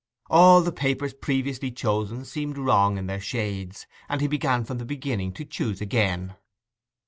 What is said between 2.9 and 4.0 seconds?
in their shades,